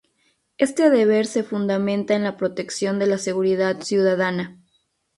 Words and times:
Este 0.57 0.89
deber 0.89 1.27
se 1.27 1.43
fundamenta 1.43 2.15
en 2.15 2.23
la 2.23 2.35
protección 2.35 2.97
de 2.97 3.05
la 3.05 3.19
seguridad 3.19 3.81
ciudadana. 3.81 4.59